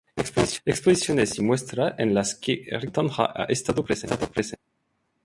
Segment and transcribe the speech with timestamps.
[0.65, 4.27] Exposiciones y muestras en las que Ricardo Santonja ha estado presente.